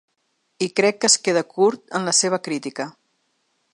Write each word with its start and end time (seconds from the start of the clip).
I 0.67 0.69
crec 0.79 0.97
que 1.03 1.09
es 1.13 1.17
queda 1.27 1.43
curt 1.51 1.85
en 1.99 2.09
la 2.11 2.17
seva 2.21 2.41
crítica. 2.49 2.89